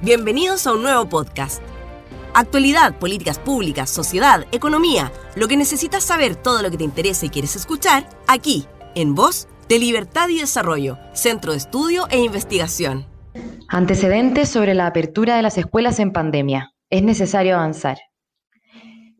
[0.00, 1.60] Bienvenidos a un nuevo podcast.
[2.32, 7.30] Actualidad, políticas públicas, sociedad, economía, lo que necesitas saber, todo lo que te interesa y
[7.30, 8.64] quieres escuchar, aquí,
[8.94, 13.06] en Voz de Libertad y Desarrollo, Centro de Estudio e Investigación.
[13.68, 16.70] Antecedentes sobre la apertura de las escuelas en pandemia.
[16.90, 17.98] Es necesario avanzar.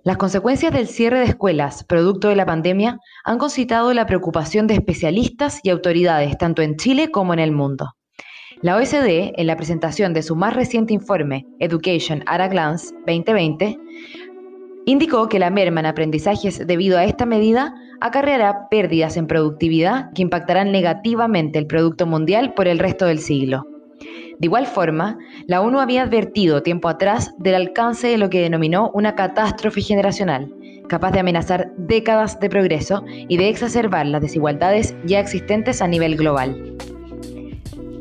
[0.04, 4.74] Las consecuencias del cierre de escuelas, producto de la pandemia, han concitado la preocupación de
[4.74, 7.97] especialistas y autoridades tanto en Chile como en el mundo.
[8.60, 13.78] La OSD, en la presentación de su más reciente informe, Education at a Glance 2020,
[14.84, 20.22] indicó que la merma en aprendizajes debido a esta medida acarreará pérdidas en productividad que
[20.22, 23.64] impactarán negativamente el Producto Mundial por el resto del siglo.
[24.00, 28.90] De igual forma, la ONU había advertido tiempo atrás del alcance de lo que denominó
[28.92, 30.52] una catástrofe generacional,
[30.88, 36.16] capaz de amenazar décadas de progreso y de exacerbar las desigualdades ya existentes a nivel
[36.16, 36.76] global.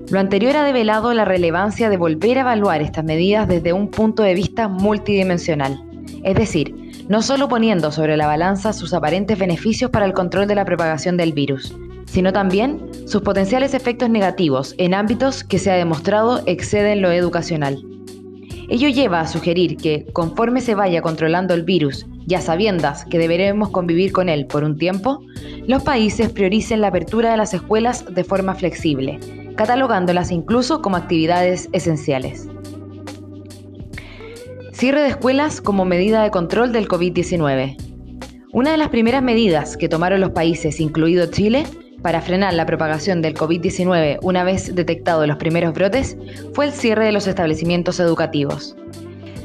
[0.09, 4.23] Lo anterior ha develado la relevancia de volver a evaluar estas medidas desde un punto
[4.23, 5.83] de vista multidimensional,
[6.23, 6.73] es decir,
[7.09, 11.17] no solo poniendo sobre la balanza sus aparentes beneficios para el control de la propagación
[11.17, 17.01] del virus, sino también sus potenciales efectos negativos en ámbitos que se ha demostrado exceden
[17.01, 17.83] lo educacional.
[18.69, 23.71] Ello lleva a sugerir que, conforme se vaya controlando el virus, ya sabiendas que deberemos
[23.71, 25.19] convivir con él por un tiempo,
[25.67, 29.19] los países prioricen la apertura de las escuelas de forma flexible,
[29.57, 32.47] catalogándolas incluso como actividades esenciales.
[34.71, 37.75] Cierre de escuelas como medida de control del COVID-19.
[38.53, 41.65] Una de las primeras medidas que tomaron los países, incluido Chile,
[42.01, 46.15] para frenar la propagación del COVID-19 una vez detectados los primeros brotes
[46.53, 48.75] fue el cierre de los establecimientos educativos.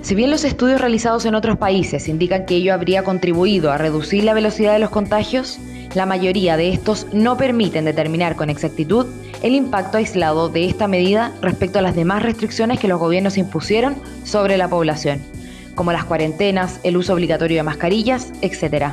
[0.02, 4.24] Si bien los estudios realizados en otros países indican que ello habría contribuido a reducir
[4.24, 5.58] la velocidad de los contagios,
[5.94, 9.06] la mayoría de estos no permiten determinar con exactitud
[9.42, 13.96] el impacto aislado de esta medida respecto a las demás restricciones que los gobiernos impusieron
[14.24, 15.20] sobre la población,
[15.74, 18.92] como las cuarentenas, el uso obligatorio de mascarillas, etc.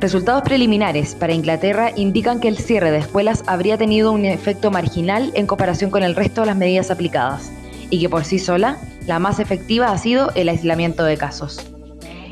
[0.00, 5.32] Resultados preliminares para Inglaterra indican que el cierre de escuelas habría tenido un efecto marginal
[5.34, 7.50] en comparación con el resto de las medidas aplicadas,
[7.90, 11.66] y que por sí sola, la más efectiva ha sido el aislamiento de casos.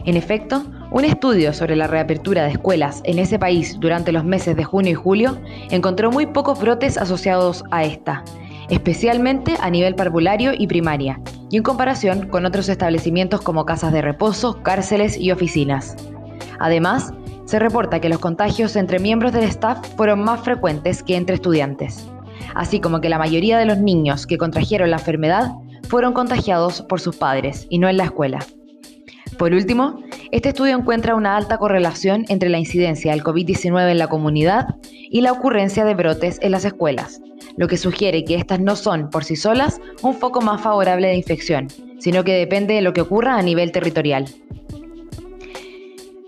[0.04, 4.56] En efecto, un estudio sobre la reapertura de escuelas en ese país durante los meses
[4.56, 5.38] de junio y julio
[5.70, 8.24] encontró muy pocos brotes asociados a esta,
[8.68, 11.20] especialmente a nivel parvulario y primaria,
[11.50, 15.96] y en comparación con otros establecimientos como casas de reposo, cárceles y oficinas.
[16.58, 17.12] Además,
[17.44, 22.08] se reporta que los contagios entre miembros del staff fueron más frecuentes que entre estudiantes,
[22.54, 25.52] así como que la mayoría de los niños que contrajeron la enfermedad
[25.88, 28.40] fueron contagiados por sus padres y no en la escuela.
[29.38, 30.00] Por último,
[30.32, 35.20] este estudio encuentra una alta correlación entre la incidencia del COVID-19 en la comunidad y
[35.20, 37.20] la ocurrencia de brotes en las escuelas,
[37.56, 41.16] lo que sugiere que estas no son por sí solas un foco más favorable de
[41.16, 44.24] infección, sino que depende de lo que ocurra a nivel territorial.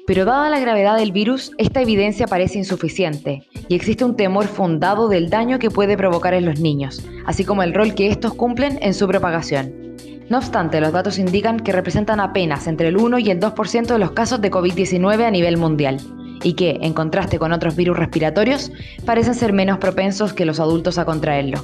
[0.07, 5.09] Pero dada la gravedad del virus, esta evidencia parece insuficiente y existe un temor fundado
[5.09, 8.79] del daño que puede provocar en los niños, así como el rol que estos cumplen
[8.83, 9.88] en su propagación.
[10.31, 13.99] No obstante, los datos indican que representan apenas entre el 1 y el 2% de
[13.99, 15.99] los casos de COVID-19 a nivel mundial,
[16.43, 18.71] y que, en contraste con otros virus respiratorios,
[19.06, 21.62] parecen ser menos propensos que los adultos a contraerlo.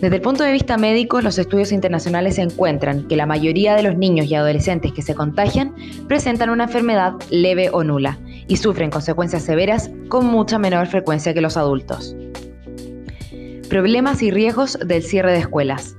[0.00, 3.96] Desde el punto de vista médico, los estudios internacionales encuentran que la mayoría de los
[3.96, 5.74] niños y adolescentes que se contagian
[6.06, 11.40] presentan una enfermedad leve o nula y sufren consecuencias severas con mucha menor frecuencia que
[11.40, 12.14] los adultos.
[13.70, 15.96] Problemas y riesgos del cierre de escuelas.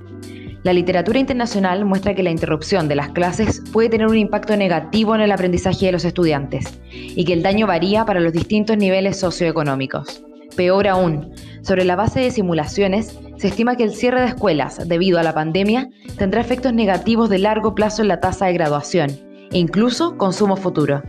[0.64, 5.14] La literatura internacional muestra que la interrupción de las clases puede tener un impacto negativo
[5.14, 9.20] en el aprendizaje de los estudiantes y que el daño varía para los distintos niveles
[9.20, 10.24] socioeconómicos.
[10.56, 11.32] Peor aún,
[11.62, 15.32] sobre la base de simulaciones, se estima que el cierre de escuelas debido a la
[15.32, 19.10] pandemia tendrá efectos negativos de largo plazo en la tasa de graduación
[19.52, 21.02] e incluso consumo futuro,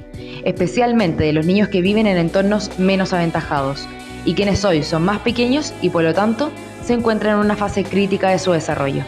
[0.45, 3.87] especialmente de los niños que viven en entornos menos aventajados
[4.25, 6.51] y quienes hoy son más pequeños y por lo tanto
[6.83, 9.03] se encuentran en una fase crítica de su desarrollo.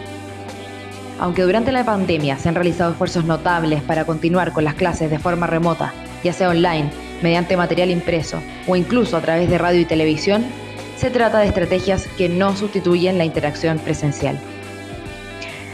[1.22, 5.20] Aunque durante la pandemia se han realizado esfuerzos notables para continuar con las clases de
[5.20, 6.90] forma remota, ya sea online,
[7.22, 10.44] mediante material impreso o incluso a través de radio y televisión,
[10.98, 14.40] se trata de estrategias que no sustituyen la interacción presencial.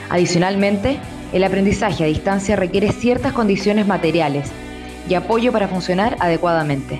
[0.10, 0.98] Adicionalmente,
[1.32, 4.52] el aprendizaje a distancia requiere ciertas condiciones materiales
[5.08, 7.00] y apoyo para funcionar adecuadamente.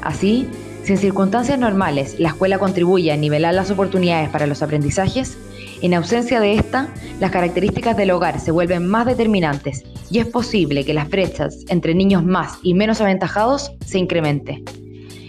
[0.00, 0.48] Así,
[0.88, 5.36] si en circunstancias normales la escuela contribuye a nivelar las oportunidades para los aprendizajes,
[5.82, 6.88] en ausencia de esta,
[7.20, 11.94] las características del hogar se vuelven más determinantes y es posible que las brechas entre
[11.94, 14.64] niños más y menos aventajados se incremente.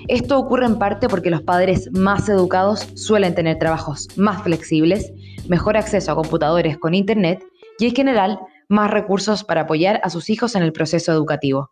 [0.08, 5.12] Esto ocurre en parte porque los padres más educados suelen tener trabajos más flexibles,
[5.50, 7.44] mejor acceso a computadores con Internet
[7.80, 8.40] y en general
[8.70, 11.72] más recursos para apoyar a sus hijos en el proceso educativo.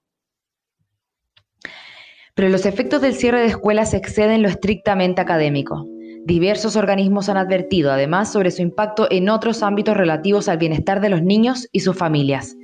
[2.37, 5.87] Pero los efectos del cierre de escuelas exceden lo estrictamente académico.
[6.23, 11.09] Diversos organismos han advertido además sobre su impacto en otros ámbitos relativos al bienestar de
[11.09, 12.55] los niños y sus familias.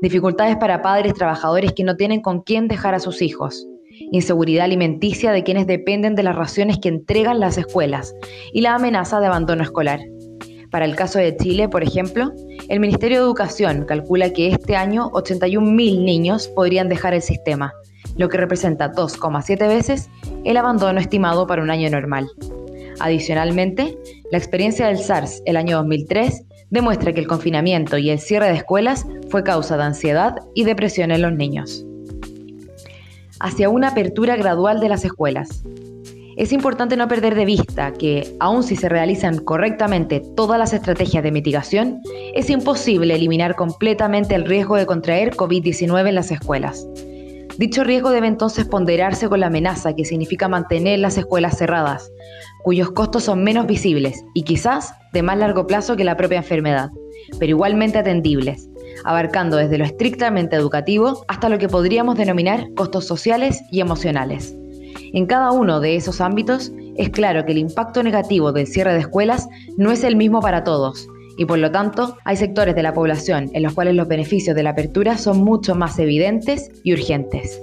[0.00, 3.66] Dificultades para padres trabajadores que no tienen con quién dejar a sus hijos.
[4.10, 8.14] Inseguridad alimenticia de quienes dependen de las raciones que entregan las escuelas
[8.54, 10.00] y la amenaza de abandono escolar.
[10.70, 12.32] Para el caso de Chile, por ejemplo,
[12.70, 17.74] el Ministerio de Educación calcula que este año 81.000 niños podrían dejar el sistema,
[18.20, 20.10] lo que representa 2,7 veces
[20.44, 22.28] el abandono estimado para un año normal.
[23.00, 23.96] Adicionalmente,
[24.30, 28.58] la experiencia del SARS el año 2003 demuestra que el confinamiento y el cierre de
[28.58, 31.82] escuelas fue causa de ansiedad y depresión en los niños.
[33.40, 35.62] Hacia una apertura gradual de las escuelas.
[36.36, 41.22] Es importante no perder de vista que, aun si se realizan correctamente todas las estrategias
[41.22, 42.02] de mitigación,
[42.34, 46.86] es imposible eliminar completamente el riesgo de contraer COVID-19 en las escuelas.
[47.60, 52.10] Dicho riesgo debe entonces ponderarse con la amenaza que significa mantener las escuelas cerradas,
[52.62, 56.88] cuyos costos son menos visibles y quizás de más largo plazo que la propia enfermedad,
[57.38, 58.66] pero igualmente atendibles,
[59.04, 64.56] abarcando desde lo estrictamente educativo hasta lo que podríamos denominar costos sociales y emocionales.
[65.12, 69.00] En cada uno de esos ámbitos es claro que el impacto negativo del cierre de
[69.00, 71.06] escuelas no es el mismo para todos
[71.40, 74.62] y por lo tanto hay sectores de la población en los cuales los beneficios de
[74.62, 77.58] la apertura son mucho más evidentes y urgentes.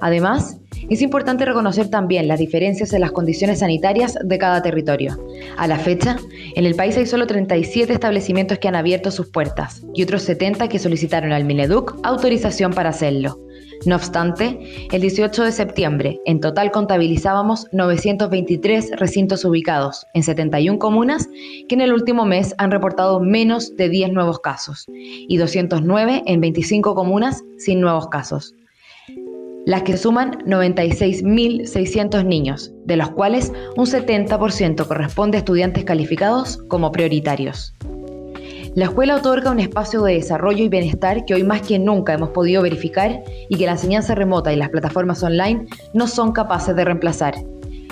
[0.00, 0.58] Además,
[0.90, 5.16] es importante reconocer también las diferencias en las condiciones sanitarias de cada territorio.
[5.56, 6.16] A la fecha,
[6.56, 10.68] en el país hay solo 37 establecimientos que han abierto sus puertas y otros 70
[10.68, 13.38] que solicitaron al Mineduc autorización para hacerlo.
[13.86, 14.58] No obstante,
[14.90, 21.28] el 18 de septiembre en total contabilizábamos 923 recintos ubicados en 71 comunas
[21.68, 26.40] que en el último mes han reportado menos de 10 nuevos casos y 209 en
[26.40, 28.54] 25 comunas sin nuevos casos.
[29.64, 36.90] Las que suman 96.600 niños, de los cuales un 70% corresponde a estudiantes calificados como
[36.90, 37.74] prioritarios.
[38.78, 42.28] La escuela otorga un espacio de desarrollo y bienestar que hoy más que nunca hemos
[42.28, 46.84] podido verificar y que la enseñanza remota y las plataformas online no son capaces de
[46.84, 47.34] reemplazar.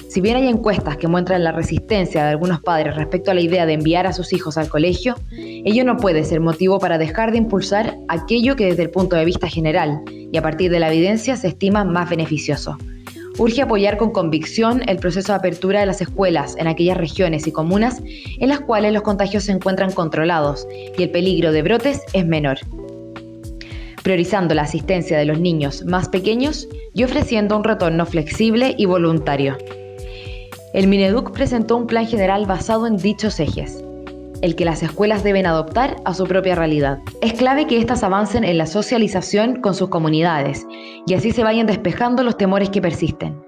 [0.08, 3.66] Si bien hay encuestas que muestran la resistencia de algunos padres respecto a la idea
[3.66, 7.38] de enviar a sus hijos al colegio, ello no puede ser motivo para dejar de
[7.38, 11.34] impulsar aquello que desde el punto de vista general y a partir de la evidencia
[11.34, 12.78] se estima más beneficioso.
[13.38, 17.52] Urge apoyar con convicción el proceso de apertura de las escuelas en aquellas regiones y
[17.52, 18.00] comunas
[18.38, 20.66] en las cuales los contagios se encuentran controlados
[20.96, 22.58] y el peligro de brotes es menor.
[24.02, 29.58] Priorizando la asistencia de los niños más pequeños y ofreciendo un retorno flexible y voluntario.
[30.72, 33.85] El Mineduc presentó un plan general basado en dichos ejes
[34.42, 36.98] el que las escuelas deben adoptar a su propia realidad.
[37.20, 40.66] Es clave que éstas avancen en la socialización con sus comunidades
[41.06, 43.40] y así se vayan despejando los temores que persisten.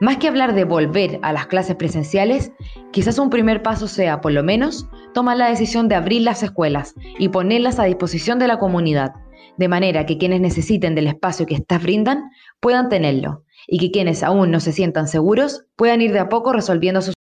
[0.00, 2.52] Más que hablar de volver a las clases presenciales,
[2.90, 6.94] quizás un primer paso sea, por lo menos, tomar la decisión de abrir las escuelas
[7.18, 9.12] y ponerlas a disposición de la comunidad,
[9.56, 12.30] de manera que quienes necesiten del espacio que éstas brindan
[12.60, 16.52] puedan tenerlo y que quienes aún no se sientan seguros puedan ir de a poco
[16.52, 17.14] resolviendo sus